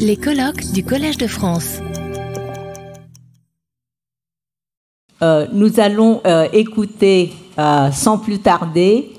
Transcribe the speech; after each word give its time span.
Les 0.00 0.16
colloques 0.16 0.72
du 0.72 0.84
Collège 0.84 1.18
de 1.18 1.28
France. 1.28 1.78
Euh, 5.22 5.46
nous 5.52 5.78
allons 5.78 6.20
euh, 6.26 6.48
écouter 6.52 7.32
euh, 7.58 7.90
sans 7.92 8.18
plus 8.18 8.40
tarder. 8.40 9.12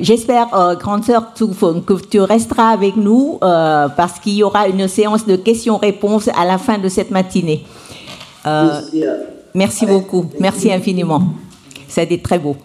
J'espère, 0.00 0.48
grande 0.80 1.04
sœur, 1.04 1.32
que 1.32 1.94
tu 2.04 2.20
resteras 2.20 2.70
avec 2.70 2.96
nous 2.96 3.38
parce 3.40 4.18
qu'il 4.18 4.32
y 4.32 4.42
aura 4.42 4.66
une 4.66 4.88
séance 4.88 5.24
de 5.24 5.36
questions-réponses 5.36 6.28
à 6.34 6.44
la 6.44 6.58
fin 6.58 6.76
de 6.76 6.88
cette 6.88 7.12
matinée. 7.12 7.64
Merci 9.54 9.86
beaucoup, 9.86 10.26
merci 10.40 10.72
infiniment. 10.72 11.22
Ça 11.86 12.00
a 12.00 12.04
été 12.04 12.20
très 12.20 12.40
beau 12.40 12.56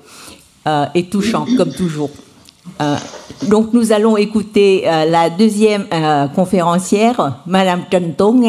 et 0.95 1.03
touchant, 1.03 1.45
comme 1.55 1.71
toujours. 1.71 2.09
Euh, 2.81 2.95
donc 3.47 3.73
nous 3.73 3.91
allons 3.91 4.17
écouter 4.17 4.83
euh, 4.85 5.05
la 5.05 5.29
deuxième 5.29 5.85
euh, 5.93 6.27
conférencière, 6.27 7.39
Madame 7.45 7.83
Tentong, 7.89 8.45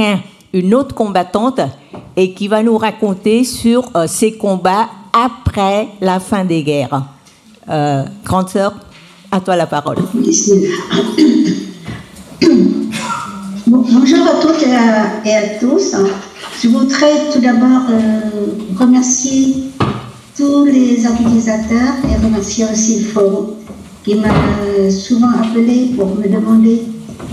une 0.53 0.75
autre 0.75 0.95
combattante, 0.95 1.61
et 2.17 2.33
qui 2.33 2.49
va 2.49 2.63
nous 2.63 2.79
raconter 2.79 3.45
sur 3.45 3.91
ses 4.07 4.33
combats 4.33 4.89
après 5.13 5.89
la 6.01 6.19
fin 6.19 6.45
des 6.45 6.63
guerres. 6.63 7.03
Grande 8.25 8.49
sœur, 8.49 8.75
à 9.31 9.41
toi 9.41 9.55
la 9.55 9.67
parole. 9.67 9.97
Bon, 13.67 13.85
bonjour 13.91 14.27
à 14.27 14.41
toutes 14.41 14.63
et 14.63 14.75
à, 14.75 15.27
et 15.27 15.35
à 15.35 15.59
tous. 15.59 15.95
Je 16.63 16.69
voudrais 16.69 17.31
tout 17.33 17.41
d'abord 17.41 17.83
remercier 18.79 19.57
tous 20.37 20.65
les 20.65 21.05
organisateurs 21.07 21.97
et 22.09 22.25
remercier 22.25 22.65
aussi 22.73 23.01
le 23.01 23.05
forum 23.09 23.56
qui 24.07 24.15
m'a 24.15 24.29
souvent 24.89 25.31
appelé 25.31 25.91
pour 25.97 26.15
me 26.15 26.29
demander 26.29 26.83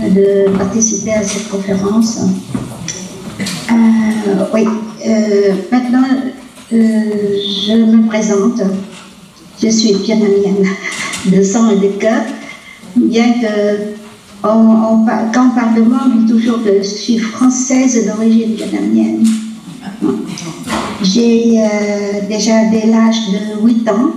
de 0.00 0.50
participer 0.58 1.12
à 1.12 1.22
cette 1.22 1.48
conférence. 1.48 2.18
Euh, 3.70 4.44
oui, 4.52 4.66
euh, 5.06 5.54
maintenant 5.70 6.02
euh, 6.72 6.76
je 7.66 7.72
me 7.74 8.08
présente. 8.08 8.60
Je 9.62 9.68
suis 9.68 9.92
vietnamienne 9.92 10.66
de 11.26 11.42
sang 11.44 11.70
et 11.70 11.76
de 11.76 11.92
cœur, 11.92 12.22
bien 12.96 13.34
que 13.34 13.94
quand 14.42 14.60
on 14.60 15.04
parle 15.54 15.74
de 15.76 15.82
moi, 15.82 16.00
on 16.06 16.22
dit 16.22 16.32
toujours 16.32 16.62
que 16.64 16.78
je 16.78 16.88
suis 16.88 17.18
française 17.18 18.04
d'origine 18.04 18.56
vietnamienne. 18.56 19.24
J'ai 21.02 21.60
euh, 21.60 22.28
déjà 22.28 22.64
dès 22.70 22.86
l'âge 22.86 23.20
de 23.30 23.64
8 23.64 23.88
ans, 23.90 24.10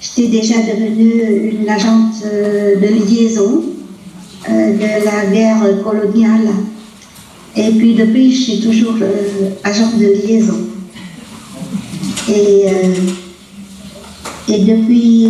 j'étais 0.00 0.28
déjà 0.28 0.54
devenue 0.56 1.58
une 1.60 1.68
agente 1.68 2.14
euh, 2.24 2.76
de 2.76 2.86
liaison 2.86 3.62
euh, 4.48 4.72
de 4.72 5.04
la 5.04 5.26
guerre 5.32 5.82
coloniale. 5.82 6.48
Et 7.56 7.70
puis 7.70 7.94
depuis, 7.94 8.32
je 8.32 8.42
suis 8.42 8.60
toujours 8.60 8.96
euh, 9.00 9.50
agente 9.64 9.98
de 9.98 10.06
liaison. 10.06 10.58
Et, 12.28 12.64
et 14.48 14.58
depuis, 14.64 15.28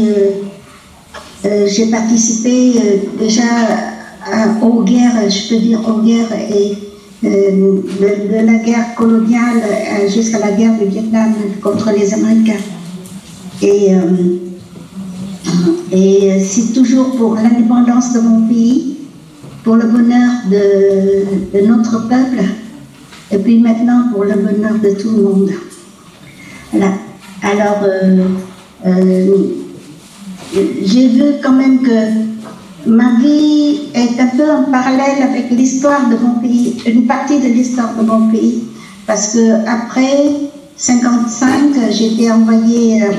j'ai 1.44 1.86
participé 1.90 2.72
déjà 3.20 3.42
aux 4.62 4.82
guerres, 4.82 5.28
je 5.28 5.48
peux 5.50 5.60
dire 5.60 5.80
aux 5.86 6.00
guerres 6.00 6.32
et 6.50 6.72
de, 7.22 7.82
de 8.00 8.46
la 8.46 8.54
guerre 8.54 8.94
coloniale 8.94 9.62
jusqu'à 10.08 10.38
la 10.38 10.52
guerre 10.52 10.78
du 10.78 10.86
Vietnam 10.86 11.34
contre 11.62 11.90
les 11.92 12.14
Américains. 12.14 12.64
Et, 13.60 13.90
et 15.92 16.32
euh, 16.32 16.44
c'est 16.44 16.72
toujours 16.72 17.16
pour 17.16 17.34
l'indépendance 17.34 18.12
de 18.12 18.20
mon 18.20 18.48
pays, 18.48 18.96
pour 19.62 19.76
le 19.76 19.86
bonheur 19.86 20.30
de, 20.50 21.66
notre 21.66 22.08
peuple, 22.08 22.42
et 23.30 23.38
puis 23.38 23.58
maintenant 23.58 24.04
pour 24.12 24.24
le 24.24 24.34
bonheur 24.34 24.74
de 24.82 25.00
tout 25.00 25.10
le 25.10 25.22
monde. 25.22 25.50
Voilà. 26.72 26.92
Alors, 27.42 27.82
euh, 27.84 28.24
euh, 28.86 29.36
j'ai 30.84 31.08
vu 31.08 31.22
quand 31.42 31.52
même 31.52 31.80
que 31.82 32.88
ma 32.88 33.18
vie 33.20 33.88
est 33.94 34.20
un 34.20 34.28
peu 34.36 34.50
en 34.50 34.64
parallèle 34.64 35.22
avec 35.22 35.50
l'histoire 35.50 36.08
de 36.08 36.16
mon 36.16 36.40
pays, 36.40 36.76
une 36.86 37.06
partie 37.06 37.40
de 37.40 37.46
l'histoire 37.46 37.94
de 37.96 38.02
mon 38.02 38.28
pays, 38.28 38.64
parce 39.06 39.34
que 39.34 39.66
après 39.68 40.50
55, 40.76 41.74
j'ai 41.90 42.12
été 42.12 42.30
envoyée 42.30 43.02
euh, 43.02 43.12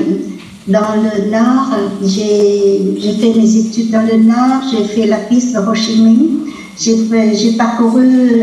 dans 0.68 0.94
le 0.96 1.30
Nord, 1.30 1.70
j'ai 2.04 3.12
fait 3.20 3.32
mes 3.34 3.56
études 3.56 3.90
dans 3.90 4.06
le 4.06 4.22
Nord, 4.22 4.62
j'ai 4.70 4.84
fait 4.84 5.06
la 5.06 5.16
piste 5.16 5.54
de 5.54 5.60
Ho 5.60 5.74
j'ai 6.78 7.52
parcouru 7.52 8.42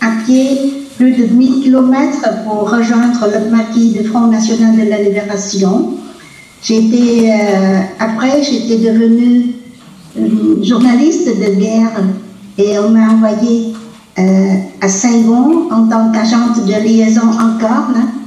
à 0.00 0.10
pied 0.26 0.84
plus 0.96 1.12
de 1.12 1.26
1000 1.26 1.62
km 1.62 2.18
pour 2.44 2.70
rejoindre 2.70 3.26
le 3.26 3.50
maquis 3.50 3.92
du 3.92 4.04
Front 4.04 4.26
National 4.26 4.76
de 4.76 4.90
la 4.90 5.02
Libération. 5.02 5.94
J'étais, 6.62 7.30
euh, 7.30 7.80
après, 7.98 8.42
j'étais 8.42 8.76
devenue 8.78 9.54
journaliste 10.62 11.28
de 11.28 11.54
guerre 11.54 12.02
et 12.58 12.78
on 12.78 12.90
m'a 12.90 13.10
envoyée 13.10 13.72
euh, 14.18 14.54
à 14.80 14.88
Saigon 14.88 15.68
en 15.70 15.88
tant 15.88 16.12
qu'agente 16.12 16.66
de 16.66 16.84
liaison 16.84 17.22
encore. 17.22 17.90
là. 17.94 18.21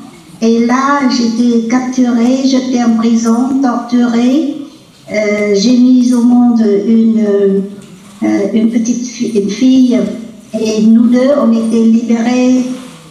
Et 0.46 0.66
là, 0.68 1.00
j'étais 1.10 1.68
capturée, 1.68 2.44
jetée 2.46 2.84
en 2.84 2.96
prison, 2.98 3.60
torturée. 3.64 4.58
Euh, 5.12 5.54
J'ai 5.56 5.78
mis 5.78 6.14
au 6.14 6.22
monde 6.22 6.62
une, 6.88 7.20
euh, 8.24 8.40
une 8.54 8.70
petite 8.70 9.20
une 9.36 9.50
fille 9.50 10.00
et 10.60 10.82
nous 10.84 11.08
deux, 11.08 11.32
on 11.44 11.52
était 11.52 11.84
libérés 11.84 12.64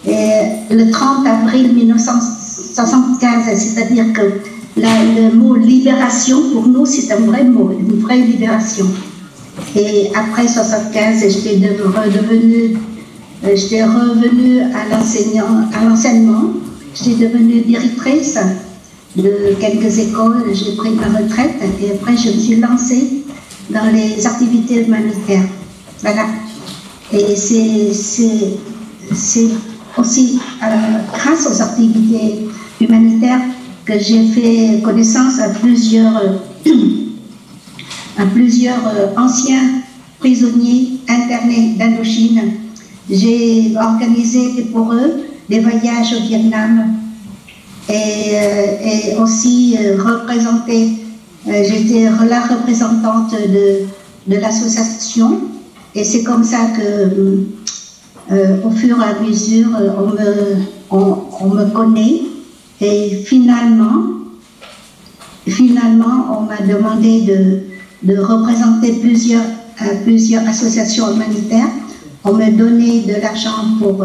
euh, 0.06 0.42
le 0.70 0.90
30 0.92 1.26
avril 1.26 1.72
1975, 1.74 3.58
c'est-à-dire 3.58 4.12
que 4.12 4.22
le 4.76 5.34
mot 5.34 5.54
libération, 5.56 6.38
pour 6.52 6.66
nous, 6.68 6.86
c'est 6.86 7.12
un 7.12 7.20
vrai 7.20 7.42
mot, 7.44 7.70
une 7.78 8.00
vraie 8.00 8.18
libération. 8.20 8.86
Et 9.76 10.08
après 10.14 10.46
75, 10.46 11.20
j'étais 11.32 11.56
de- 11.56 11.82
redevenue, 11.84 12.76
j'étais 13.54 13.84
revenue 13.84 14.60
à 14.62 14.88
l'enseignement. 14.94 16.54
J'étais 17.04 17.28
devenue 17.28 17.60
directrice 17.60 18.38
de 19.14 19.54
quelques 19.60 19.98
écoles. 19.98 20.42
J'ai 20.54 20.74
pris 20.74 20.90
ma 20.92 21.18
retraite 21.18 21.56
et 21.82 21.90
après, 21.92 22.16
je 22.16 22.30
me 22.30 22.40
suis 22.40 22.56
lancée 22.56 23.24
dans 23.68 23.92
les 23.92 24.26
activités 24.26 24.86
humanitaires. 24.86 25.44
Voilà. 26.00 26.26
Et 27.12 27.36
c'est- 27.36 27.90
aussi 29.98 30.40
euh, 30.62 30.66
grâce 31.12 31.46
aux 31.46 31.60
activités 31.62 32.48
humanitaires 32.80 33.40
que 33.84 33.92
j'ai 33.98 34.26
fait 34.28 34.80
connaissance 34.82 35.38
à 35.40 35.50
plusieurs, 35.50 36.40
à 38.18 38.24
plusieurs 38.26 38.86
euh, 38.88 39.08
anciens 39.16 39.82
prisonniers 40.18 40.92
internés 41.06 41.74
d'Indochine. 41.78 42.54
J'ai 43.10 43.74
organisé 43.76 44.62
pour 44.72 44.92
eux 44.94 45.24
des 45.48 45.60
voyages 45.60 46.14
au 46.14 46.20
Vietnam 46.26 46.94
et, 47.88 47.92
euh, 48.34 49.22
aussi 49.22 49.76
euh, 49.78 49.96
représenté, 50.02 50.90
euh, 51.48 51.62
j'étais 51.68 52.04
la 52.04 52.40
représentante 52.40 53.32
de, 53.32 53.84
de 54.32 54.40
l'association 54.40 55.40
et 55.94 56.04
c'est 56.04 56.22
comme 56.22 56.44
ça 56.44 56.68
que 56.76 57.44
au 58.64 58.70
fur 58.70 58.96
et 59.00 59.04
à 59.04 59.20
mesure, 59.20 59.68
on 59.98 60.06
me, 60.06 61.06
on, 61.42 61.48
me 61.50 61.66
connaît 61.66 62.22
et 62.80 63.16
finalement, 63.26 64.02
finalement, 65.46 66.38
on 66.38 66.40
m'a 66.44 66.56
demandé 66.66 67.20
de, 67.20 68.14
de 68.14 68.18
représenter 68.18 68.94
plusieurs, 68.94 69.44
plusieurs 70.04 70.48
associations 70.48 71.12
humanitaires. 71.14 71.68
On 72.24 72.32
m'a 72.32 72.50
donné 72.50 73.02
de 73.02 73.20
l'argent 73.20 73.76
pour 73.78 74.02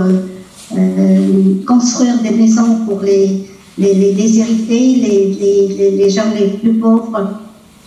construire 1.66 2.22
des 2.22 2.32
maisons 2.32 2.86
pour 2.86 3.02
les, 3.02 3.46
les, 3.78 4.14
déshérités, 4.14 4.96
les, 4.96 5.38
les, 5.40 5.92
les, 5.92 6.10
gens 6.10 6.32
les 6.38 6.48
plus 6.58 6.74
pauvres. 6.74 7.40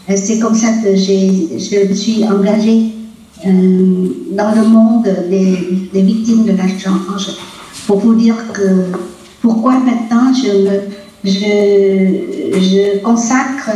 Et 0.08 0.17
C'est 0.17 0.38
comme 0.38 0.55
ça 0.55 0.69
que 0.82 0.96
je 0.96 1.88
me 1.88 1.94
suis 1.94 2.25
engagée 2.25 2.93
euh, 3.46 4.06
dans 4.32 4.55
le 4.55 4.67
monde 4.67 5.08
des, 5.31 6.02
victimes 6.02 6.44
de 6.44 6.52
l'argent. 6.52 6.96
Pour 7.87 7.99
vous 7.99 8.14
dire 8.14 8.37
que 8.52 8.87
pourquoi 9.40 9.75
maintenant 9.79 10.32
je, 10.32 10.52
me, 10.64 10.81
je, 11.25 12.61
je 12.61 13.02
consacre 13.02 13.70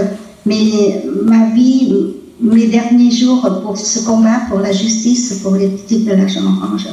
mes, 0.45 1.03
ma 1.25 1.51
vie, 1.55 1.95
mes 2.41 2.67
derniers 2.67 3.11
jours 3.11 3.49
pour 3.63 3.77
ce 3.77 4.05
combat, 4.05 4.41
pour 4.49 4.61
la 4.61 4.73
justice, 4.73 5.41
pour 5.43 5.55
les 5.55 5.69
victimes 5.69 6.05
de 6.05 6.13
l'argent 6.13 6.41
orange. 6.45 6.89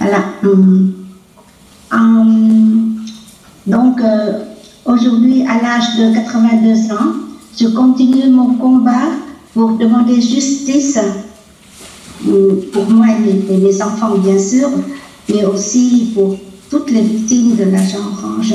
Voilà. 0.00 0.24
Hum. 0.44 1.01
Hum. 1.92 2.96
Donc, 3.66 4.00
euh, 4.00 4.44
aujourd'hui, 4.86 5.44
à 5.46 5.62
l'âge 5.62 5.96
de 5.98 6.14
82 6.14 6.92
ans, 6.92 7.12
je 7.58 7.68
continue 7.68 8.28
mon 8.30 8.54
combat 8.54 9.10
pour 9.54 9.72
demander 9.72 10.20
justice 10.20 10.98
pour 12.72 12.90
moi 12.90 13.06
et 13.08 13.58
mes, 13.58 13.82
enfants, 13.82 14.16
bien 14.16 14.38
sûr, 14.38 14.68
mais 15.28 15.44
aussi 15.44 16.12
pour 16.14 16.36
toutes 16.70 16.90
les 16.90 17.02
victimes 17.02 17.56
de 17.56 17.64
l'agent 17.64 17.98
orange. 17.98 18.54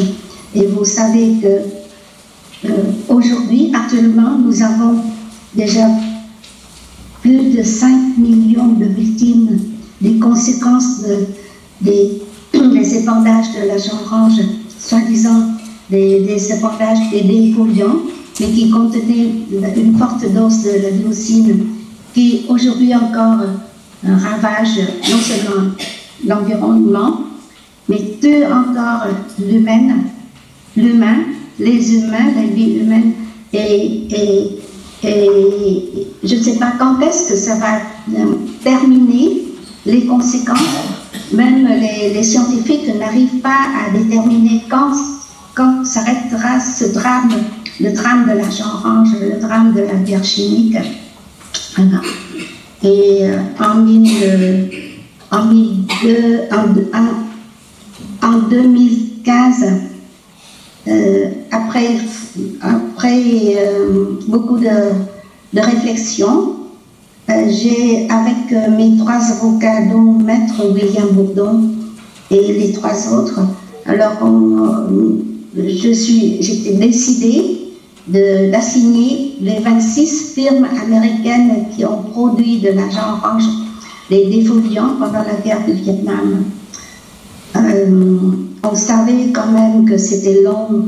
Et 0.55 0.65
vous 0.65 0.85
savez 0.85 1.35
que 1.41 2.67
euh, 2.67 2.71
aujourd'hui, 3.07 3.71
actuellement, 3.73 4.37
nous 4.37 4.61
avons 4.63 4.95
déjà 5.53 5.87
plus 7.21 7.51
de 7.55 7.61
5 7.61 8.17
millions 8.17 8.73
de 8.73 8.85
victimes 8.85 9.59
des 10.01 10.17
conséquences 10.17 11.01
des, 11.81 12.21
des 12.73 12.95
épandages 12.97 13.47
de 13.53 13.67
l'agent 13.67 13.97
orange, 14.05 14.39
soi-disant 14.79 15.43
des, 15.89 16.21
des 16.21 16.51
épandages 16.51 17.09
des 17.11 17.21
défoliants, 17.21 18.01
mais 18.39 18.47
qui 18.47 18.69
contenaient 18.69 19.29
une 19.75 19.97
forte 19.97 20.31
dose 20.33 20.63
de 20.63 20.83
la 20.83 20.91
dioxine 20.91 21.65
qui 22.13 22.45
aujourd'hui 22.49 22.93
encore 22.95 23.39
ravage 24.03 24.79
non 25.09 25.17
seulement 25.17 25.71
l'environnement, 26.25 27.21
mais 27.89 28.17
tue 28.21 28.43
encore 28.45 29.07
l'humain, 29.39 29.97
l'humain, 30.75 31.17
les 31.59 31.95
humains, 31.95 32.31
la 32.35 32.43
vie 32.43 32.79
humaine. 32.79 33.13
Et, 33.53 34.07
et, 34.11 34.59
je 36.23 36.35
ne 36.35 36.41
sais 36.41 36.57
pas 36.57 36.73
quand 36.77 36.99
est-ce 37.01 37.29
que 37.29 37.37
ça 37.37 37.55
va 37.55 37.79
terminer 38.63 39.43
les 39.85 40.05
conséquences. 40.05 40.96
Même 41.33 41.67
les, 41.67 42.23
scientifiques 42.23 42.87
n'arrivent 42.95 43.39
pas 43.41 43.67
à 43.85 43.97
déterminer 43.97 44.63
quand, 44.69 44.93
quand 45.55 45.85
s'arrêtera 45.85 46.59
ce 46.59 46.93
drame, 46.93 47.29
le 47.79 47.91
drame 47.93 48.25
de 48.25 48.37
l'argent 48.37 48.65
orange, 48.83 49.09
le 49.19 49.39
drame 49.39 49.73
de 49.73 49.81
la 49.81 49.93
bière 49.93 50.23
chimique. 50.23 50.77
Et 52.83 53.21
euh, 53.23 53.39
en, 53.59 53.85
en, 56.51 57.07
en, 58.23 58.37
2015, 58.49 59.65
euh, 60.87 61.25
après, 61.51 61.97
après 62.61 63.23
euh, 63.57 64.19
beaucoup 64.27 64.57
de, 64.57 64.69
de 65.53 65.59
réflexions, 65.61 66.56
j'ai, 67.27 68.07
avec 68.09 68.51
mes 68.77 68.97
trois 68.97 69.19
avocats, 69.31 69.85
dont 69.91 70.13
Maître 70.13 70.71
William 70.73 71.09
Bourdon 71.11 71.69
et 72.31 72.53
les 72.53 72.71
trois 72.71 73.13
autres, 73.13 73.41
alors 73.85 74.17
je 75.55 75.91
suis, 75.91 76.41
j'étais 76.41 76.75
décidée 76.75 77.57
d'assigner 78.07 79.35
les 79.41 79.59
26 79.59 80.33
firmes 80.33 80.67
américaines 80.83 81.65
qui 81.75 81.83
ont 81.85 82.03
produit 82.03 82.59
de 82.59 82.69
l'argent 82.69 83.19
orange, 83.21 83.43
des 84.09 84.25
défoliants 84.27 84.95
pendant 84.99 85.23
la 85.23 85.35
guerre 85.43 85.65
du 85.65 85.73
Vietnam. 85.73 86.45
Euh, 87.55 88.31
on 88.63 88.75
savait 88.75 89.31
quand 89.33 89.51
même 89.51 89.85
que 89.85 89.97
c'était 89.97 90.41
long, 90.41 90.85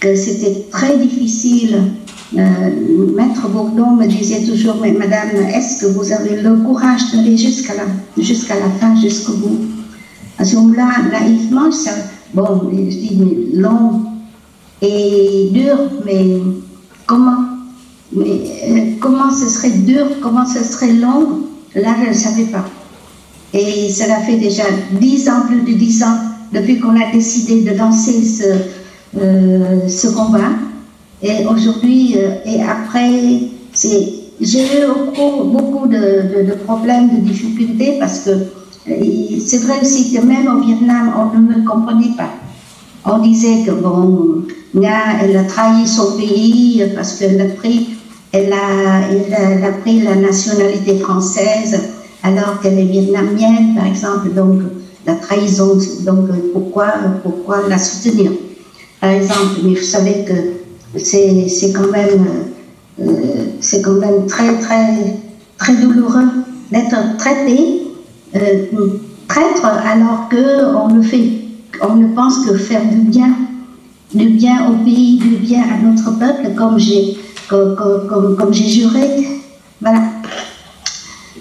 que 0.00 0.16
c'était 0.16 0.66
très 0.70 0.96
difficile. 0.98 1.92
Euh, 2.36 3.14
Maître 3.16 3.48
Bourdon 3.48 3.92
me 3.92 4.06
disait 4.06 4.44
toujours, 4.44 4.76
mais 4.82 4.92
madame, 4.92 5.30
est-ce 5.54 5.80
que 5.80 5.92
vous 5.92 6.12
avez 6.12 6.42
le 6.42 6.56
courage 6.56 7.12
d'aller 7.12 7.36
jusqu'à 7.36 7.74
la, 7.74 8.70
fin, 8.78 8.94
jusqu'au 9.00 9.32
bout? 9.32 9.58
À 10.38 10.44
ce 10.44 10.56
moment-là, 10.56 10.88
naïvement, 11.10 11.72
ça, 11.72 11.92
bon, 12.34 12.70
je 12.70 12.76
dis, 12.76 13.18
mais 13.18 13.60
long, 13.60 14.02
et 14.82 15.48
dur, 15.52 15.78
mais 16.04 16.40
comment? 17.06 17.44
Euh, 18.16 18.92
comment 19.00 19.30
ce 19.32 19.48
serait 19.48 19.70
dur, 19.70 20.06
comment 20.22 20.46
ce 20.46 20.62
serait 20.62 20.92
long, 20.92 21.40
là 21.74 21.94
je 22.04 22.08
ne 22.08 22.14
savais 22.14 22.44
pas. 22.44 22.64
Et 23.52 23.90
cela 23.90 24.18
fait 24.20 24.36
déjà 24.36 24.64
dix 25.00 25.28
ans, 25.28 25.42
plus 25.46 25.62
de 25.62 25.78
dix 25.78 26.02
ans, 26.02 26.16
depuis 26.52 26.78
qu'on 26.78 26.94
a 27.00 27.10
décidé 27.12 27.62
de 27.62 27.76
lancer 27.76 28.22
ce, 28.24 28.44
euh, 29.18 29.88
ce 29.88 30.08
combat. 30.08 30.50
Et 31.22 31.44
aujourd'hui, 31.46 32.14
euh, 32.16 32.36
et 32.44 32.62
après, 32.62 33.10
j'ai 33.74 34.62
eu 34.62 34.86
beaucoup 35.16 35.88
de, 35.88 36.54
problèmes, 36.64 37.08
de 37.08 37.20
difficultés, 37.20 37.96
parce 37.98 38.20
que 38.20 38.30
c'est 39.44 39.58
vrai 39.58 39.80
aussi 39.82 40.14
que 40.14 40.24
même 40.24 40.46
au 40.46 40.60
Vietnam, 40.64 41.12
on 41.18 41.38
ne 41.38 41.42
me 41.42 41.68
comprenait 41.68 42.16
pas. 42.16 42.30
On 43.04 43.18
disait 43.18 43.64
que 43.66 43.72
bon, 43.72 44.44
elle 44.74 45.36
a 45.36 45.44
trahi 45.44 45.86
son 45.86 46.16
pays 46.16 46.84
parce 46.94 47.14
qu'elle 47.14 47.40
a 47.40 47.46
pris, 47.46 47.90
elle 48.32 48.52
a, 48.52 49.00
elle 49.10 49.64
a, 49.64 49.72
pris 49.72 50.00
la 50.02 50.14
nationalité 50.14 50.98
française 50.98 51.80
alors 52.22 52.60
qu'elle 52.60 52.78
est 52.78 52.84
vietnamienne, 52.84 53.74
par 53.76 53.86
exemple. 53.86 54.30
Donc, 54.34 54.62
la 55.06 55.14
trahison, 55.14 55.78
donc 56.06 56.28
pourquoi, 56.52 56.86
pourquoi 57.22 57.68
la 57.68 57.78
soutenir? 57.78 58.30
Par 59.00 59.10
exemple, 59.10 59.60
mais 59.64 59.74
vous 59.74 59.82
savez 59.82 60.24
que 60.24 60.67
c'est 60.96 61.72
quand 61.72 61.90
même, 61.90 62.26
euh, 63.00 63.04
c'est 63.60 63.82
quand 63.82 64.00
même 64.00 64.26
très, 64.26 64.58
très, 64.58 65.16
très 65.58 65.74
douloureux 65.76 66.28
d'être 66.70 67.16
traité 67.18 67.82
euh, 68.36 68.66
traître 69.26 69.64
alors 69.64 70.28
qu'on 70.30 70.94
ne 70.94 71.02
fait, 71.02 71.30
on 71.82 72.08
pense 72.14 72.46
que 72.46 72.56
faire 72.56 72.82
du 72.88 72.98
bien 72.98 73.30
du 74.14 74.28
bien 74.30 74.70
au 74.70 74.84
pays, 74.84 75.18
du 75.18 75.36
bien 75.36 75.62
à 75.62 75.82
notre 75.82 76.18
peuple, 76.18 76.54
comme 76.56 76.78
j'ai 76.78 77.16
comme, 77.48 77.76
comme, 77.76 78.52
juré. 78.52 79.26
Voilà. 79.80 80.02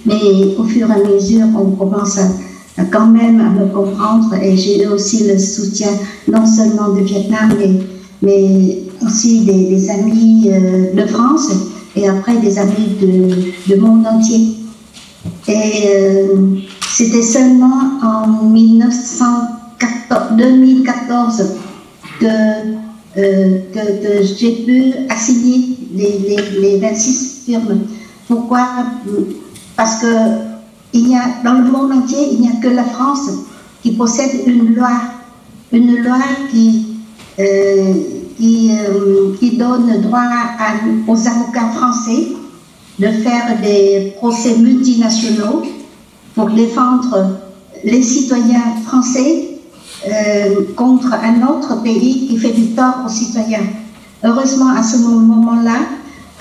Mais 0.05 0.55
au 0.57 0.63
fur 0.63 0.89
et 0.89 0.93
à 0.93 0.97
mesure, 0.97 1.47
on 1.57 1.71
commence 1.71 2.19
quand 2.91 3.07
même 3.07 3.41
à 3.41 3.49
me 3.49 3.67
comprendre 3.67 4.33
et 4.35 4.55
j'ai 4.55 4.85
aussi 4.87 5.27
le 5.27 5.37
soutien 5.37 5.89
non 6.31 6.45
seulement 6.45 6.89
du 6.89 7.03
Vietnam, 7.03 7.53
mais, 7.57 7.79
mais 8.21 8.83
aussi 9.05 9.41
des, 9.41 9.89
amis 9.89 10.49
euh, 10.51 10.93
de 10.93 11.05
France 11.07 11.51
et 11.95 12.07
après 12.07 12.37
des 12.37 12.57
amis 12.57 12.97
du 13.67 13.75
monde 13.75 14.05
entier. 14.07 14.55
Et 15.47 15.83
euh, 15.87 16.55
c'était 16.89 17.21
seulement 17.21 17.99
en 18.03 18.27
1914, 18.49 20.37
2014 20.37 21.43
que, 22.19 22.25
euh, 22.25 23.59
que, 23.73 24.23
j'ai 24.23 24.51
pu 24.65 24.93
assigner 25.09 25.77
les, 25.93 26.37
les, 26.59 26.79
26 26.79 27.43
firmes. 27.45 27.79
Pourquoi? 28.27 28.67
Parce 29.75 30.01
que 30.01 30.07
il 30.93 31.09
y 31.09 31.15
a, 31.15 31.21
dans 31.43 31.53
le 31.53 31.71
monde 31.71 31.91
entier, 31.91 32.29
il 32.31 32.41
n'y 32.41 32.49
a 32.49 32.59
que 32.61 32.67
la 32.67 32.83
France 32.83 33.29
qui 33.83 33.91
possède 33.91 34.31
une 34.47 34.75
loi, 34.75 34.91
une 35.71 35.97
loi 35.97 36.19
qui, 36.51 36.96
euh, 37.39 37.93
qui, 38.37 38.71
euh, 38.71 39.35
qui, 39.39 39.57
donne 39.57 40.01
droit 40.01 40.29
aux 41.07 41.27
avocats 41.27 41.69
français 41.75 42.27
de 42.99 43.07
faire 43.07 43.59
des 43.61 44.13
procès 44.17 44.57
multinationaux 44.57 45.63
pour 46.33 46.49
défendre 46.49 47.37
les 47.83 48.01
citoyens 48.01 48.75
français 48.85 49.57
euh, 50.07 50.61
contre 50.75 51.13
un 51.13 51.47
autre 51.47 51.81
pays 51.81 52.27
qui 52.27 52.37
fait 52.37 52.51
du 52.51 52.67
tort 52.75 53.03
aux 53.05 53.09
citoyens. 53.09 53.65
Heureusement, 54.23 54.69
à 54.69 54.83
ce 54.83 54.97
moment-là, 54.97 55.79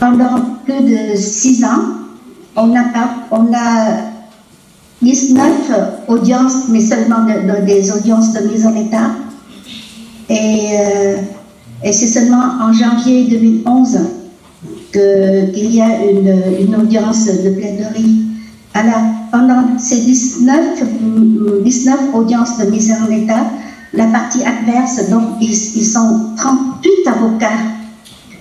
pendant 0.00 0.40
plus 0.64 0.80
de 0.80 1.14
six 1.14 1.62
ans, 1.62 1.84
on 2.56 2.74
a, 2.74 2.82
on 3.30 3.52
a 3.54 4.10
19 5.02 6.08
audiences, 6.08 6.68
mais 6.70 6.80
seulement 6.80 7.26
des 7.64 7.92
audiences 7.92 8.32
de 8.32 8.48
mise 8.48 8.66
en 8.66 8.74
état. 8.74 9.10
Et, 10.28 10.70
euh, 10.72 11.16
c'est 11.84 12.06
seulement 12.06 12.42
en 12.62 12.72
janvier 12.72 13.24
2011 13.28 13.98
qu'il 14.92 15.74
y 15.74 15.80
a 15.80 16.04
une, 16.10 16.74
audience 16.74 17.26
de 17.26 17.50
plaidoirie. 17.50 18.24
Alors, 18.74 19.02
pendant 19.30 19.78
ces 19.78 20.00
19, 20.00 21.62
19 21.62 22.14
audiences 22.14 22.58
de 22.58 22.70
mise 22.70 22.92
en 22.92 23.10
état, 23.10 23.46
la 23.92 24.06
partie 24.06 24.42
adverse, 24.44 25.08
donc 25.10 25.22
ils, 25.40 25.50
ils 25.50 25.84
sont 25.84 26.34
38 26.36 26.90
avocats, 27.06 27.79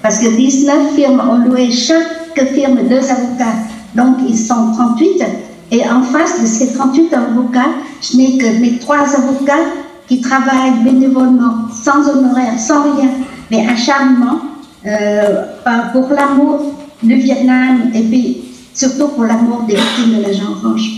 parce 0.02 0.20
que 0.20 0.36
19 0.36 0.96
firmes 0.96 1.20
ont 1.20 1.46
loué 1.46 1.72
chaque 1.72 2.54
firme 2.54 2.80
deux 2.88 3.10
avocats, 3.10 3.58
donc 3.96 4.18
ils 4.28 4.38
sont 4.38 4.72
38 4.74 5.24
et 5.72 5.88
en 5.88 6.02
face 6.04 6.42
de 6.42 6.48
ces 6.48 6.74
38 6.74 7.14
avocats, 7.14 7.70
je 8.02 8.18
n'ai 8.18 8.38
que 8.38 8.60
mes 8.60 8.78
trois 8.80 9.16
avocats 9.16 9.70
qui 10.08 10.22
travaillent 10.22 10.84
bénévolement, 10.84 11.68
sans 11.72 12.10
honoraire, 12.10 12.58
sans 12.58 12.96
rien, 12.96 13.10
mais 13.52 13.68
acharnement, 13.68 14.40
euh, 14.86 15.44
pour 15.92 16.10
l'amour 16.10 16.74
du 17.04 17.16
Vietnam 17.16 17.92
et 17.94 18.02
puis 18.02 18.42
surtout 18.74 19.10
pour 19.10 19.26
l'amour 19.26 19.64
des 19.68 19.76
victimes 19.76 20.18
de 20.18 20.24
la 20.24 20.34
Jean 20.34 20.52
Orange. 20.64 20.90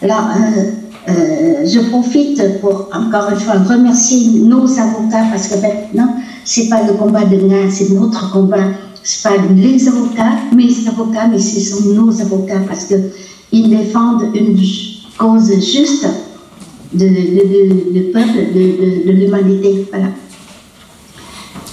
Alors, 0.00 0.30
euh, 0.36 0.70
euh, 1.08 1.66
je 1.66 1.80
profite 1.88 2.60
pour 2.60 2.88
encore 2.92 3.30
une 3.30 3.40
fois 3.40 3.54
remercier 3.54 4.40
nos 4.40 4.64
avocats 4.78 5.26
parce 5.30 5.48
que 5.48 5.54
maintenant, 5.60 6.16
c'est 6.44 6.68
pas 6.68 6.82
le 6.82 6.94
combat 6.94 7.24
de 7.24 7.36
Nga, 7.36 7.70
c'est 7.70 7.90
notre 7.90 8.30
combat. 8.30 8.68
C'est 9.02 9.22
pas 9.22 9.36
les 9.54 9.88
avocats, 9.88 10.32
mes 10.54 10.70
avocats, 10.86 11.28
mais 11.28 11.38
ce 11.38 11.60
sont 11.60 11.88
nos 11.90 12.20
avocats 12.20 12.60
parce 12.68 12.84
que 12.84 12.94
ils 13.52 13.70
défendent 13.70 14.24
une 14.34 14.58
cause 15.16 15.50
juste 15.54 16.06
de, 16.92 17.06
de, 17.06 18.12
peuple, 18.12 18.52
de, 18.54 19.10
l'humanité. 19.12 19.86
Voilà. 19.90 20.08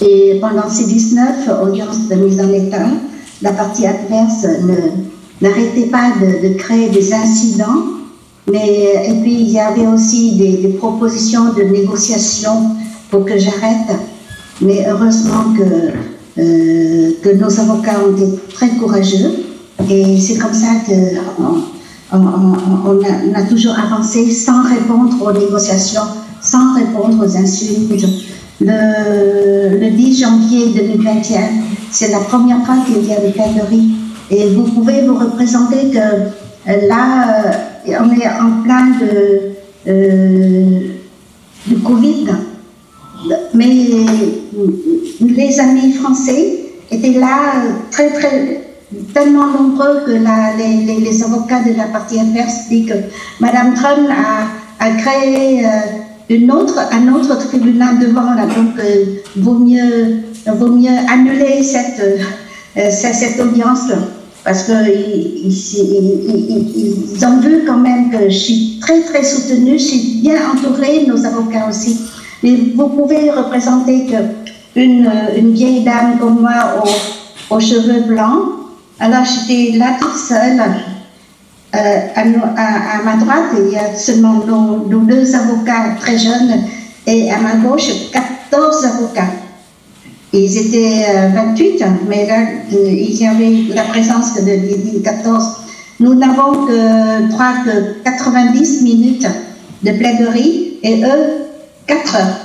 Et 0.01 0.39
pendant 0.39 0.69
ces 0.69 0.85
19 0.85 1.49
audiences 1.63 2.07
de 2.09 2.15
mise 2.15 2.39
en 2.39 2.51
état, 2.53 2.87
la 3.41 3.51
partie 3.53 3.85
adverse 3.85 4.45
n'arrêtait 5.41 5.87
pas 5.87 6.13
de, 6.19 6.53
créer 6.57 6.89
des 6.89 7.13
incidents, 7.13 7.83
mais 8.51 9.07
et 9.07 9.21
puis 9.21 9.33
il 9.33 9.49
y 9.49 9.59
avait 9.59 9.87
aussi 9.87 10.35
des, 10.35 10.67
propositions 10.77 11.53
de 11.53 11.63
négociation 11.63 12.75
pour 13.09 13.25
que 13.25 13.37
j'arrête. 13.37 13.97
Mais 14.61 14.85
heureusement 14.87 15.53
que, 15.57 16.41
euh, 16.41 17.11
que 17.21 17.29
nos 17.35 17.59
avocats 17.59 17.99
ont 18.05 18.15
été 18.15 18.39
très 18.53 18.69
courageux 18.69 19.45
et 19.89 20.19
c'est 20.19 20.37
comme 20.37 20.53
ça 20.53 20.67
qu'on 20.85 22.17
on, 22.17 23.35
a, 23.35 23.41
toujours 23.43 23.75
avancé 23.77 24.31
sans 24.31 24.63
répondre 24.63 25.15
aux 25.21 25.33
négociations, 25.33 26.01
sans 26.41 26.75
répondre 26.75 27.25
aux 27.25 27.37
insultes. 27.37 28.05
Le, 28.61 29.89
10 29.89 30.19
janvier 30.19 30.67
2021, 30.73 31.39
c'est 31.91 32.09
la 32.09 32.19
première 32.19 32.65
fois 32.65 32.77
qu'il 32.85 33.05
y 33.05 33.13
a 33.13 33.19
des 33.19 33.31
galeries. 33.31 33.91
Et 34.31 34.49
vous 34.53 34.63
pouvez 34.63 35.05
vous 35.05 35.17
représenter 35.17 35.89
que 35.91 35.97
euh, 35.97 36.87
là, 36.87 37.74
on 37.87 38.11
est 38.13 38.27
en 38.27 38.63
plein 38.63 38.91
de, 38.99 39.51
euh, 39.87 40.79
du 41.67 41.77
Covid. 41.77 42.27
Mais 43.53 43.73
les 45.21 45.59
amis 45.59 45.93
français 45.93 46.59
étaient 46.91 47.19
là 47.19 47.63
très, 47.91 48.11
très 48.11 48.61
tellement 49.13 49.47
nombreux 49.47 50.01
que 50.05 50.11
les, 50.11 51.23
avocats 51.23 51.63
de 51.63 51.75
la 51.75 51.85
partie 51.85 52.19
adverse 52.19 52.67
disent 52.69 52.89
que 52.89 52.95
Mme 53.39 53.73
Trump 53.73 54.09
a, 54.09 54.85
a 54.85 54.91
créé 54.91 55.65
euh, 55.65 55.69
une 56.29 56.51
autre, 56.51 56.79
un 56.91 57.13
autre 57.13 57.37
tribunal 57.47 57.99
devant 57.99 58.33
là, 58.33 58.45
donc 58.45 58.79
euh, 58.79 59.05
vaut, 59.37 59.59
mieux, 59.59 60.23
vaut 60.47 60.69
mieux 60.69 60.97
annuler 61.11 61.63
cette, 61.63 61.99
euh, 62.77 62.89
cette, 62.91 63.39
audience 63.39 63.91
parce 64.45 64.63
qu'ils 64.63 65.47
ils, 65.47 67.25
ont 67.25 67.39
vu 67.39 67.63
quand 67.65 67.77
même 67.77 68.11
que 68.11 68.29
je 68.29 68.37
suis 68.37 68.79
très 68.79 69.01
très 69.01 69.23
soutenue, 69.23 69.79
je 69.79 69.83
suis 69.83 70.21
bien 70.21 70.37
entourée, 70.53 71.05
nos 71.07 71.25
avocats 71.25 71.67
aussi. 71.67 71.99
Mais 72.43 72.55
vous 72.75 72.87
pouvez 72.89 73.31
représenter 73.31 74.05
que 74.05 74.79
une, 74.79 75.11
une 75.35 75.53
vieille 75.53 75.83
dame 75.83 76.19
comme 76.19 76.41
moi 76.41 76.83
aux, 76.83 77.55
aux 77.55 77.59
cheveux 77.59 78.01
blancs, 78.01 78.43
alors 78.99 79.23
j'étais 79.25 79.77
là 79.77 79.97
toute 79.99 80.15
seule. 80.15 80.61
Euh, 81.75 81.99
à, 82.15 83.03
ma 83.03 83.17
droite, 83.17 83.51
il 83.57 83.73
y 83.73 83.77
a 83.77 83.95
seulement 83.95 84.35
nos, 84.45 84.99
deux 84.99 85.35
avocats 85.35 85.95
très 85.99 86.17
jeunes 86.17 86.61
et 87.05 87.29
à 87.31 87.37
ma 87.39 87.55
gauche, 87.55 87.89
14 88.13 88.85
avocats. 88.85 89.31
Ils 90.37 90.57
étaient 90.57 91.31
28, 91.33 91.81
euh, 91.81 91.85
mais 92.09 92.27
là, 92.27 92.39
euh, 92.73 92.89
il 92.89 93.15
y 93.15 93.25
avait 93.25 93.73
la 93.73 93.83
présence 93.83 94.35
de 94.35 95.01
14. 95.01 95.43
Nous 96.01 96.13
n'avons 96.13 96.65
que, 96.65 97.29
3, 97.31 97.53
que 97.65 98.03
90 98.03 98.81
minutes 98.83 99.27
de 99.81 99.91
plaidoirie 99.93 100.73
et 100.83 101.01
eux, 101.05 101.45
4 101.87 102.15
heures. 102.17 102.39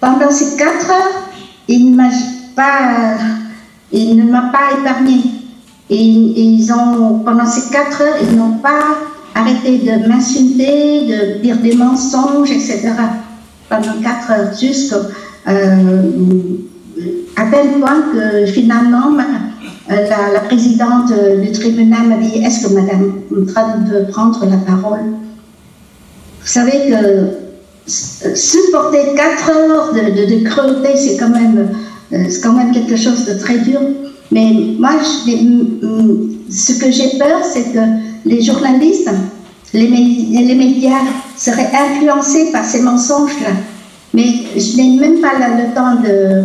Pendant 0.00 0.30
ces 0.30 0.54
4 0.58 0.90
heures, 0.90 1.30
il, 1.66 1.92
ne 1.92 1.96
m'a 4.30 4.50
pas 4.52 4.78
épargné. 4.78 5.22
Ils 5.88 6.70
ont, 6.72 7.20
pendant 7.20 7.46
ces 7.46 7.70
quatre 7.70 8.02
heures, 8.02 8.16
ils 8.20 8.36
n'ont 8.36 8.58
pas 8.58 8.98
arrêté 9.34 9.78
de 9.78 10.06
m'insulter, 10.08 11.06
de 11.06 11.42
dire 11.42 11.56
des 11.56 11.74
mensonges, 11.74 12.50
etc. 12.50 12.92
Pendant 13.70 13.94
quatre 14.02 14.30
heures, 14.30 14.58
jusqu'à 14.58 14.96
euh, 15.48 16.02
à 17.36 17.46
tel 17.46 17.80
point 17.80 18.02
que 18.12 18.46
finalement, 18.46 19.16
euh, 19.90 20.08
la, 20.32 20.40
présidente 20.40 21.12
du 21.42 21.52
tribunal 21.52 22.08
m'a 22.08 22.16
dit 22.16 22.38
Est-ce 22.38 22.66
que 22.66 22.74
Madame 22.74 23.12
Trump 23.52 23.88
veut 23.90 24.06
prendre 24.10 24.44
la 24.46 24.56
parole? 24.58 25.00
Vous 26.40 26.50
savez 26.50 26.90
que 26.90 27.44
supporter 27.86 29.14
quatre 29.14 29.50
heures 29.50 29.92
de, 29.92 30.34
de, 30.34 30.44
cruauté, 30.44 30.96
c'est 30.96 31.16
quand, 31.16 31.30
même, 31.30 31.68
euh, 32.12 32.24
quand 32.42 32.52
même 32.52 32.72
quelque 32.72 32.96
chose 32.96 33.26
de 33.26 33.34
très 33.38 33.58
dur. 33.58 33.80
Mais 34.30 34.52
moi, 34.78 34.92
ce 35.02 36.72
que 36.78 36.90
j'ai 36.90 37.18
peur, 37.18 37.40
c'est 37.44 37.72
que 37.72 37.78
les 38.24 38.42
journalistes, 38.42 39.10
les, 39.72 39.88
médias 39.88 41.02
seraient 41.36 41.70
influencés 41.72 42.50
par 42.52 42.64
ces 42.64 42.80
mensonges-là. 42.80 43.50
Mais 44.12 44.26
je 44.56 44.76
n'ai 44.76 44.98
même 44.98 45.20
pas 45.20 45.32
le 45.34 45.74
temps 45.74 45.96
de, 46.02 46.44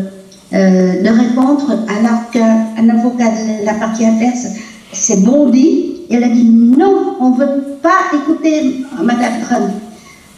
euh, 0.53 1.03
de 1.03 1.10
répondre 1.10 1.72
alors 1.88 2.29
qu'un 2.32 2.89
avocat 2.89 3.29
de 3.29 3.65
la 3.65 3.74
partie 3.75 4.06
adverse 4.06 4.48
s'est 4.91 5.18
bondi. 5.18 5.96
Elle 6.10 6.24
a 6.24 6.29
dit 6.29 6.50
non, 6.50 7.18
on 7.20 7.29
ne 7.32 7.38
veut 7.38 7.63
pas 7.84 8.15
écouter 8.15 8.84
Madame 9.03 9.41
Trump. 9.48 9.70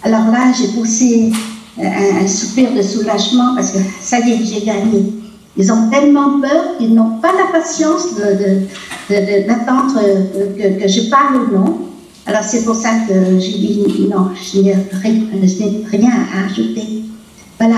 Alors 0.04 0.26
là, 0.32 0.52
j'ai 0.58 0.68
poussé 0.70 1.32
un, 1.80 2.24
un 2.24 2.28
soupir 2.28 2.74
de 2.76 2.82
soulagement 2.82 3.56
parce 3.56 3.72
que 3.72 3.78
ça 4.02 4.20
y 4.20 4.32
est, 4.34 4.44
j'ai 4.44 4.66
gagné. 4.66 5.14
Ils 5.58 5.72
ont 5.72 5.90
tellement 5.90 6.40
peur 6.40 6.78
qu'ils 6.78 6.94
n'ont 6.94 7.18
pas 7.22 7.32
la 7.34 7.58
patience 7.58 8.16
d'attendre 9.10 10.00
que, 10.58 10.82
que, 10.82 10.88
je 10.88 11.10
parle 11.10 11.44
ou 11.44 11.56
non. 11.56 11.80
Alors 12.26 12.44
c'est 12.44 12.64
pour 12.64 12.76
ça 12.76 12.92
que 13.08 13.40
j'ai 13.40 13.58
dit 13.58 14.08
non, 14.10 14.30
je 14.36 14.60
n'ai 14.60 14.76
rien 15.90 16.12
à 16.34 16.46
ajouter. 16.46 17.04
Voilà. 17.60 17.78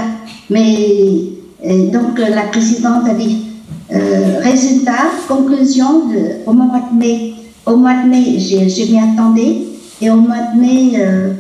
Mais 0.50 1.34
donc 1.63 2.20
la 2.20 2.43
présidente 2.43 3.08
a 3.08 3.13
dit 3.13 3.46
euh, 3.91 4.39
résultat, 4.41 5.12
conclusion 5.27 6.03
au 6.46 6.53
mois 6.53 6.82
de 6.91 6.98
mai. 6.98 7.34
Au 7.65 7.75
mois 7.75 7.93
de 7.93 8.10
mai, 8.10 8.39
je 8.39 8.91
m'y 8.91 9.00
attendais. 9.00 9.58
Et 10.01 10.10
au 10.10 10.17
mois 10.17 10.38
de 10.53 10.60
mai, 10.60 10.93
euh, 10.98 11.34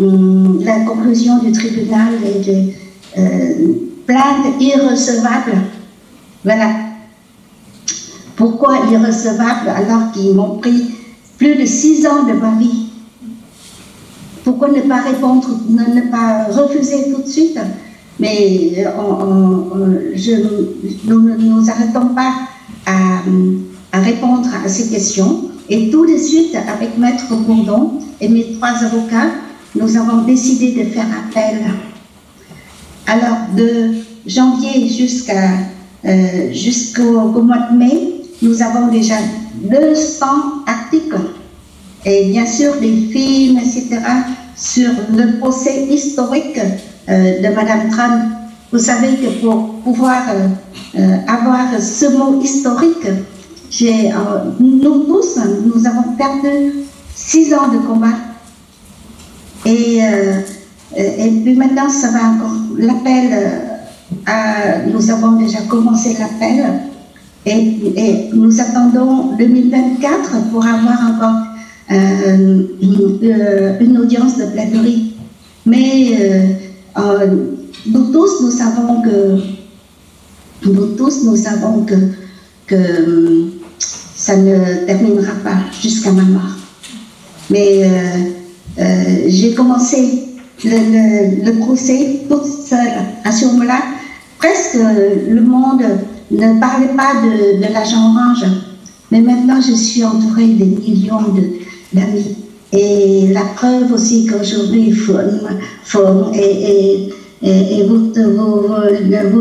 hum, 0.00 0.60
la 0.64 0.80
conclusion 0.80 1.38
du 1.38 1.52
tribunal 1.52 2.14
est 2.24 2.46
de, 2.46 2.72
euh, 3.18 3.72
plainte 4.06 4.60
irrecevable. 4.60 5.52
Voilà. 6.44 6.70
Pourquoi 8.36 8.78
irrecevable 8.90 9.68
alors 9.68 10.12
qu'ils 10.12 10.34
m'ont 10.34 10.58
pris 10.58 10.90
plus 11.38 11.56
de 11.56 11.66
six 11.66 12.06
ans 12.06 12.22
de 12.22 12.32
ma 12.32 12.52
vie? 12.58 12.90
Pourquoi 14.44 14.68
ne 14.68 14.80
pas 14.82 15.02
répondre, 15.02 15.48
ne, 15.68 16.10
pas 16.10 16.44
refuser 16.50 17.12
tout 17.12 17.22
de 17.22 17.28
suite? 17.28 17.58
Mais 18.18 18.84
je, 20.14 20.32
nous 21.04 21.20
ne 21.20 21.36
nous 21.36 21.70
arrêtons 21.70 22.14
pas 22.14 22.32
à, 22.86 23.22
répondre 24.00 24.48
à 24.64 24.68
ces 24.68 24.88
questions. 24.88 25.50
Et 25.68 25.90
tout 25.90 26.06
de 26.06 26.16
suite, 26.16 26.54
avec 26.54 26.96
Maître 26.96 27.34
Bourdon 27.34 27.98
et 28.20 28.28
mes 28.28 28.54
trois 28.54 28.84
avocats, 28.84 29.30
nous 29.74 29.96
avons 29.96 30.22
décidé 30.22 30.72
de 30.72 30.84
faire 30.90 31.06
appel. 31.06 31.64
Alors, 33.06 33.38
de 33.56 33.94
janvier 34.26 34.88
euh, 36.04 36.52
jusqu'au 36.52 37.42
mois 37.42 37.68
de 37.70 37.76
mai, 37.76 38.14
nous 38.42 38.62
avons 38.62 38.88
déjà 38.88 39.16
200 39.70 40.26
articles 40.66 41.16
et 42.04 42.26
bien 42.26 42.46
sûr 42.46 42.76
des 42.80 42.94
films, 43.12 43.58
etc., 43.58 43.98
sur 44.56 44.90
le 45.12 45.38
procès 45.38 45.86
historique 45.86 46.58
euh, 46.58 46.70
de 47.08 47.54
Madame 47.54 47.90
Trump. 47.90 48.22
Vous 48.72 48.78
savez 48.78 49.16
que 49.16 49.40
pour 49.40 49.80
pouvoir 49.80 50.22
euh, 50.34 51.16
avoir 51.28 51.80
ce 51.80 52.06
mot 52.16 52.40
historique, 52.42 53.06
nous 54.60 55.04
tous, 55.04 55.38
nous 55.64 55.86
avons 55.86 56.14
perdu 56.16 56.72
six 57.14 57.54
ans 57.54 57.68
de 57.68 57.78
combat. 57.78 58.16
Et, 59.64 59.98
et 60.96 61.30
puis 61.42 61.54
maintenant, 61.56 61.88
ça 61.88 62.10
va 62.10 62.28
encore. 62.30 62.56
L'appel 62.78 63.66
nous 64.92 65.10
avons 65.10 65.32
déjà 65.32 65.58
commencé 65.68 66.16
l'appel 66.18 66.64
et, 67.44 68.30
nous 68.32 68.60
attendons 68.60 69.36
2024 69.36 70.50
pour 70.50 70.66
avoir 70.66 70.98
encore 71.14 71.46
euh, 71.90 72.64
euh, 72.82 73.78
une, 73.80 73.98
audience 73.98 74.36
de 74.38 74.46
plaidoirie. 74.46 75.14
Mais 75.64 76.10
euh, 76.18 76.46
nous 76.96 78.12
tous, 78.12 78.42
nous 78.42 78.50
savons 78.50 79.02
que 79.02 79.40
nous 80.64 81.84
que, 81.86 81.94
que 82.66 82.76
ça 83.78 84.36
ne 84.36 84.86
terminera 84.86 85.32
pas 85.44 85.58
jusqu'à 85.80 86.12
ma 86.12 86.22
mort. 86.22 86.56
Mais 87.50 87.90
j'ai 89.28 89.54
commencé 89.54 90.24
le, 90.64 91.58
procès 91.60 92.22
toute 92.28 92.46
seule 92.46 92.88
à 93.24 93.32
ce 93.32 93.44
moment-là 93.46 93.80
presque 94.38 94.74
le 94.74 95.40
monde 95.40 95.82
ne 96.30 96.60
parlait 96.60 96.94
pas 96.96 97.14
de, 97.22 97.72
l'agent 97.72 98.10
orange. 98.10 98.44
Mais 99.10 99.20
maintenant, 99.20 99.60
je 99.60 99.72
suis 99.72 100.04
entourée 100.04 100.48
de 100.48 100.64
millions 100.64 101.20
d'amis. 101.92 102.36
Et 102.76 103.28
la 103.32 103.40
preuve 103.56 103.90
aussi 103.92 104.26
qu'aujourd'hui, 104.26 104.94
et, 106.34 107.08
et, 107.42 107.86
vous, 107.86 108.12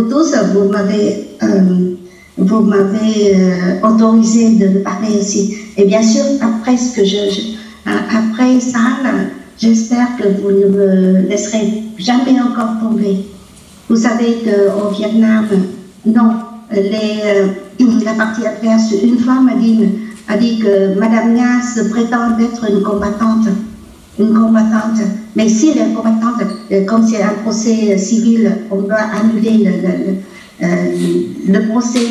tous, 0.10 0.36
vous 0.54 0.70
m'avez 0.70 1.28
euh, 1.44 1.96
vous 2.38 2.72
euh, 2.72 3.88
autorisé 3.88 4.56
de 4.56 4.80
parler 4.80 5.18
aussi. 5.20 5.56
Et 5.76 5.86
bien 5.86 6.02
sûr, 6.02 6.24
après 6.42 6.78
ce 6.78 6.96
que 6.96 7.04
je, 7.06 7.18
après 7.86 8.60
ça, 8.62 8.80
j'espère 9.60 10.16
que 10.18 10.28
vous 10.42 10.52
ne 10.52 10.68
me 10.68 11.28
laisserez 11.28 11.84
jamais 11.98 12.40
encore 12.40 12.80
tomber. 12.82 13.18
Vous 13.90 13.98
savez 13.98 14.38
qu'au 14.46 14.90
Vietnam, 14.90 15.46
non, 16.06 16.32
les, 16.72 17.22
euh, 17.26 17.48
la 18.04 18.14
partie 18.14 18.46
adverse, 18.46 18.94
une 19.04 19.18
femme 19.18 19.50
a 19.54 19.60
dit, 19.60 19.80
a 20.28 20.38
dit 20.38 20.60
que 20.60 20.98
Madame 21.00 21.34
Nias 21.34 21.80
prétend 21.92 22.38
être 22.40 22.72
une 22.72 22.82
combattante. 22.82 23.48
Une 24.20 24.34
combattante. 24.34 25.02
Mais 25.36 25.50
si 25.50 25.70
elle 25.70 25.92
est 25.92 25.94
combattante, 25.94 26.42
euh, 26.72 26.86
comme 26.86 27.06
c'est 27.06 27.22
un 27.22 27.34
procès 27.44 27.98
civil, 27.98 28.50
on 28.72 28.82
doit 28.82 29.08
annuler 29.14 29.66
le, 29.66 31.52
le, 31.52 31.60
euh, 31.60 31.68
procès. 31.70 32.08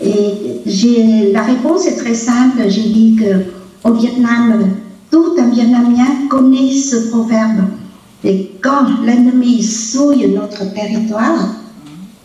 Et 0.00 1.32
la 1.32 1.42
réponse 1.42 1.86
est 1.86 1.96
très 1.96 2.14
simple. 2.14 2.62
J'ai 2.68 2.88
dit 2.88 3.18
qu'au 3.18 3.92
Vietnam, 3.92 4.70
tout 5.10 5.36
un 5.38 5.48
Vietnamien 5.48 6.28
connaît 6.28 6.72
ce 6.72 7.08
proverbe. 7.10 7.64
Et 8.24 8.52
quand 8.62 8.86
l'ennemi 9.04 9.62
souille 9.62 10.28
notre 10.34 10.72
territoire, 10.72 11.54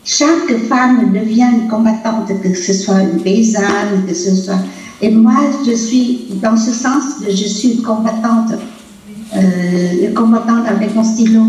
chaque 0.03 0.57
femme 0.67 1.13
devient 1.13 1.47
une 1.61 1.67
combattante, 1.67 2.31
que 2.41 2.55
ce 2.55 2.73
soit 2.73 3.01
une 3.01 3.21
paysanne, 3.21 4.05
que 4.07 4.13
ce 4.13 4.33
soit... 4.35 4.59
Et 5.01 5.09
moi, 5.09 5.33
je 5.65 5.71
suis, 5.71 6.27
dans 6.41 6.55
ce 6.57 6.71
sens, 6.71 7.03
je 7.27 7.31
suis 7.31 7.73
une 7.73 7.81
combattante, 7.81 8.53
euh, 9.35 10.13
combattante 10.13 10.67
avec 10.67 10.95
mon 10.95 11.03
stylo. 11.03 11.41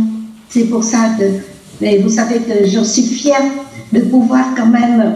C'est 0.48 0.64
pour 0.64 0.84
ça 0.84 1.10
que, 1.18 1.24
mais 1.80 1.98
vous 1.98 2.08
savez 2.08 2.38
que 2.40 2.66
je 2.66 2.80
suis 2.80 3.02
fière 3.02 3.42
de 3.92 4.00
pouvoir 4.00 4.54
quand 4.56 4.68
même 4.68 5.14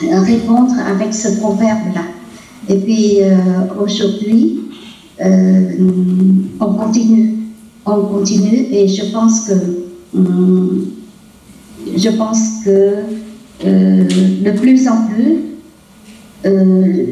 répondre 0.00 0.74
avec 0.86 1.14
ce 1.14 1.38
proverbe-là. 1.38 2.02
Et 2.68 2.76
puis 2.76 3.22
euh, 3.22 3.36
aujourd'hui, 3.80 4.60
euh, 5.20 5.70
on 6.60 6.74
continue 6.74 7.38
on 7.88 8.02
continue 8.04 8.66
et 8.70 8.88
je 8.88 9.10
pense 9.10 9.48
que 9.48 9.54
je 11.96 12.10
pense 12.10 12.64
que 12.64 12.94
euh, 13.64 14.04
de 14.04 14.50
plus 14.58 14.88
en 14.88 15.06
plus 15.06 15.36
euh, 16.46 17.06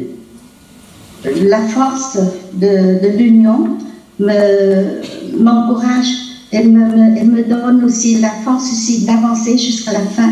la 1.23 1.61
force 1.61 2.17
de, 2.53 3.17
l'union 3.17 3.77
m'encourage 4.19 6.07
et 6.51 6.63
me, 6.63 7.43
donne 7.47 7.83
aussi 7.83 8.19
la 8.19 8.31
force 8.43 8.71
d'avancer 9.05 9.57
jusqu'à 9.57 9.93
la 9.93 9.99
fin. 9.99 10.29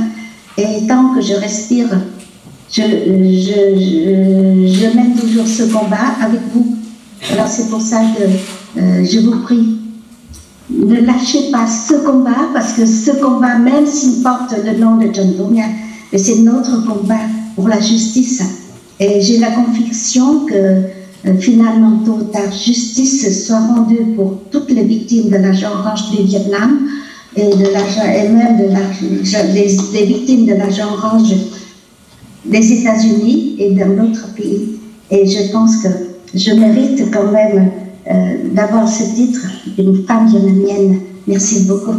Et 0.57 0.87
tant 0.87 1.13
que 1.13 1.21
je 1.21 1.33
respire, 1.33 1.87
je, 2.71 2.81
mène 4.95 5.15
toujours 5.15 5.47
ce 5.47 5.63
combat 5.63 6.15
avec 6.21 6.41
vous. 6.53 6.75
Alors 7.31 7.47
c'est 7.47 7.69
pour 7.69 7.81
ça 7.81 8.01
que 8.17 8.79
euh, 8.79 9.03
je 9.03 9.19
vous 9.19 9.41
prie 9.41 9.79
ne 10.69 10.99
lâchez 11.01 11.51
pas 11.51 11.67
ce 11.67 11.93
combat, 12.05 12.49
parce 12.53 12.73
que 12.73 12.85
ce 12.87 13.11
combat, 13.21 13.57
même 13.59 13.85
s'il 13.85 14.23
porte 14.23 14.55
le 14.65 14.79
nom 14.79 14.97
de 14.97 15.13
John 15.13 15.33
mais 16.11 16.17
c'est 16.17 16.39
notre 16.39 16.85
combat 16.85 17.21
pour 17.55 17.67
la 17.67 17.79
justice. 17.79 18.41
Et 18.99 19.21
j'ai 19.21 19.39
la 19.39 19.51
conviction 19.51 20.45
que 20.45 20.53
euh, 20.53 21.37
finalement, 21.39 21.99
tôt 22.05 22.19
justice 22.51 23.45
soit 23.45 23.59
rendue 23.59 24.13
pour 24.15 24.41
toutes 24.51 24.71
les 24.71 24.83
victimes 24.83 25.29
de 25.29 25.37
l'agent 25.37 25.71
orange 25.71 26.11
du 26.11 26.23
Vietnam 26.23 26.87
et, 27.35 27.49
de 27.49 27.65
et 27.65 28.29
même 28.29 28.57
de 28.57 29.93
des, 29.93 30.05
victimes 30.05 30.45
de 30.45 30.53
l'agent 30.53 30.93
orange 30.93 31.33
des 32.45 32.73
États-Unis 32.73 33.55
et 33.59 33.71
dans 33.71 33.89
d'autres 33.89 34.33
pays. 34.35 34.79
Et 35.09 35.25
je 35.25 35.51
pense 35.51 35.77
que 35.77 35.89
je 36.33 36.51
mérite 36.51 37.11
quand 37.11 37.31
même 37.31 37.71
euh, 38.09 38.35
d'avoir 38.53 38.87
ce 38.87 39.15
titre 39.15 39.41
d'une 39.77 40.05
femme 40.05 40.29
vietnamienne. 40.29 41.01
Merci 41.27 41.61
beaucoup. 41.61 41.95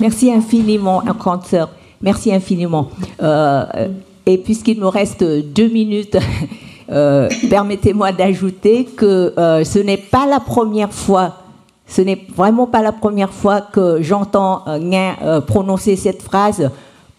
Merci 0.00 0.32
infiniment, 0.32 1.02
grande 1.18 1.44
sœur. 1.44 1.70
Merci 2.00 2.32
infiniment. 2.32 2.88
Euh, 3.22 3.88
et 4.26 4.38
puisqu'il 4.38 4.80
me 4.80 4.86
reste 4.86 5.22
deux 5.22 5.68
minutes, 5.68 6.16
euh, 6.90 7.28
permettez-moi 7.48 8.12
d'ajouter 8.12 8.84
que 8.84 9.32
ce 9.36 9.78
n'est 9.78 9.96
pas 9.96 10.26
la 10.26 10.40
première 10.40 10.92
fois 10.92 11.40
ce 11.90 12.02
n'est 12.02 12.24
vraiment 12.36 12.68
pas 12.68 12.82
la 12.82 12.92
première 12.92 13.32
fois 13.32 13.60
que 13.60 14.00
j'entends 14.00 14.62
euh, 14.68 14.78
euh, 15.22 15.40
prononcer 15.40 15.96
cette 15.96 16.22
phrase. 16.22 16.70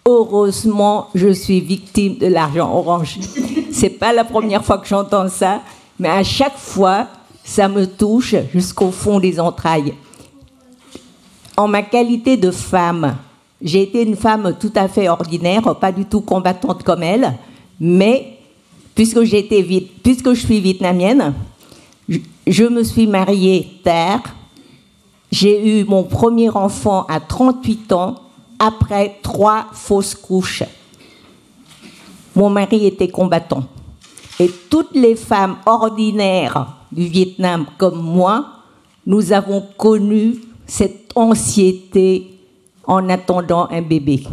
Heureusement, 0.07 1.09
je 1.13 1.27
suis 1.27 1.59
victime 1.59 2.17
de 2.17 2.27
l'argent 2.27 2.73
orange. 2.73 3.19
C'est 3.71 3.89
pas 3.89 4.13
la 4.13 4.23
première 4.23 4.63
fois 4.63 4.77
que 4.77 4.87
j'entends 4.87 5.27
ça, 5.27 5.59
mais 5.99 6.07
à 6.07 6.23
chaque 6.23 6.57
fois, 6.57 7.07
ça 7.43 7.67
me 7.67 7.85
touche 7.85 8.33
jusqu'au 8.53 8.91
fond 8.91 9.19
des 9.19 9.39
entrailles. 9.39 9.93
En 11.57 11.67
ma 11.67 11.83
qualité 11.83 12.37
de 12.37 12.51
femme, 12.51 13.17
j'ai 13.61 13.83
été 13.83 14.03
une 14.03 14.15
femme 14.15 14.55
tout 14.59 14.71
à 14.75 14.87
fait 14.87 15.09
ordinaire, 15.09 15.75
pas 15.75 15.91
du 15.91 16.05
tout 16.05 16.21
combattante 16.21 16.83
comme 16.83 17.03
elle, 17.03 17.33
mais 17.79 18.37
puisque, 18.95 19.23
je 19.23 20.33
suis 20.33 20.59
vietnamienne, 20.59 21.33
je 22.47 22.63
me 22.63 22.83
suis 22.83 23.07
mariée 23.07 23.67
terre 23.83 24.21
j'ai 25.31 25.79
eu 25.79 25.85
mon 25.85 26.03
premier 26.03 26.49
enfant 26.49 27.05
à 27.07 27.21
38 27.21 27.93
ans 27.93 28.15
après 28.59 29.17
trois 29.23 29.67
fausses 29.71 30.13
couches. 30.13 30.63
mon 32.35 32.49
mari 32.49 32.85
était 32.85 33.07
combattant. 33.07 33.63
Et 34.39 34.51
toutes 34.69 34.93
les 34.93 35.15
femmes 35.15 35.57
ordinaires 35.65 36.75
du 36.91 37.05
Vietnam 37.05 37.65
comme 37.77 38.01
moi, 38.01 38.45
nous 39.05 39.31
avons 39.31 39.63
connu 39.77 40.35
cette 40.71 41.11
anxiété 41.15 42.31
en 42.87 43.09
attendant 43.09 43.67
un 43.71 43.81
bébé. 43.81 44.23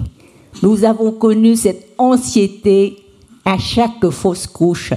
Nous 0.63 0.85
avons 0.85 1.11
connu 1.11 1.57
cette 1.57 1.89
anxiété 1.99 2.97
à 3.45 3.59
chaque 3.59 4.09
fausse 4.11 4.47
couche. 4.47 4.93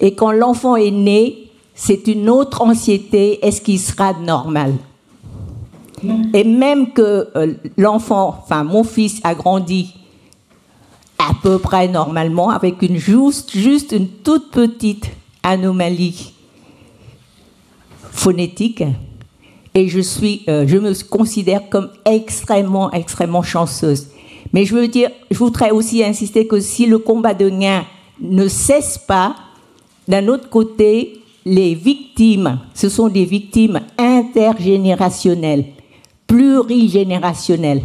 Et 0.00 0.14
quand 0.14 0.32
l'enfant 0.32 0.76
est 0.76 0.90
né, 0.90 1.48
c'est 1.74 2.06
une 2.08 2.28
autre 2.28 2.60
anxiété. 2.60 3.42
Est-ce 3.44 3.62
qu'il 3.62 3.80
sera 3.80 4.12
normal? 4.12 4.74
Et 6.34 6.44
même 6.44 6.92
que 6.92 7.26
euh, 7.36 7.54
l'enfant, 7.78 8.38
enfin 8.42 8.64
mon 8.64 8.84
fils 8.84 9.22
a 9.24 9.34
grandi 9.34 9.94
à 11.18 11.32
peu 11.42 11.58
près 11.58 11.88
normalement 11.88 12.50
avec 12.50 12.82
une 12.82 12.98
juste, 12.98 13.56
juste 13.56 13.92
une 13.92 14.08
toute 14.08 14.50
petite 14.50 15.10
anomalie 15.42 16.34
phonétique. 18.12 18.84
Et 19.74 19.88
je, 19.88 20.00
suis, 20.00 20.42
euh, 20.48 20.64
je 20.66 20.78
me 20.78 20.92
considère 21.08 21.68
comme 21.68 21.90
extrêmement, 22.04 22.92
extrêmement 22.92 23.42
chanceuse. 23.42 24.08
Mais 24.52 24.64
je 24.64 24.74
veux 24.74 24.86
dire, 24.86 25.10
je 25.30 25.38
voudrais 25.38 25.72
aussi 25.72 26.04
insister 26.04 26.46
que 26.46 26.60
si 26.60 26.86
le 26.86 26.98
combat 26.98 27.34
de 27.34 27.50
Nien 27.50 27.84
ne 28.20 28.46
cesse 28.46 28.98
pas, 28.98 29.34
d'un 30.06 30.28
autre 30.28 30.48
côté, 30.48 31.20
les 31.44 31.74
victimes, 31.74 32.60
ce 32.72 32.88
sont 32.88 33.08
des 33.08 33.24
victimes 33.24 33.80
intergénérationnelles, 33.98 35.66
plurigénérationnelles. 36.26 37.82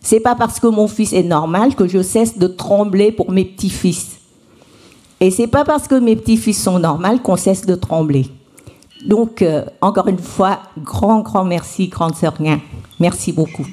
C'est 0.00 0.20
pas 0.20 0.34
parce 0.34 0.60
que 0.60 0.66
mon 0.66 0.88
fils 0.88 1.12
est 1.12 1.22
normal 1.22 1.74
que 1.74 1.86
je 1.86 2.02
cesse 2.02 2.38
de 2.38 2.46
trembler 2.46 3.12
pour 3.12 3.30
mes 3.30 3.44
petits-fils. 3.44 4.18
Et 5.20 5.30
c'est 5.30 5.48
pas 5.48 5.64
parce 5.64 5.88
que 5.88 5.96
mes 5.96 6.16
petits-fils 6.16 6.62
sont 6.62 6.78
normaux 6.78 7.18
qu'on 7.18 7.36
cesse 7.36 7.66
de 7.66 7.74
trembler. 7.74 8.26
Donc, 9.08 9.42
euh, 9.42 9.64
encore 9.80 10.06
une 10.08 10.18
fois, 10.18 10.60
grand, 10.78 11.20
grand 11.20 11.44
merci, 11.44 11.88
grande 11.88 12.14
sœur 12.14 12.34
Nien. 12.40 12.60
Merci 13.00 13.32
beaucoup. 13.32 13.66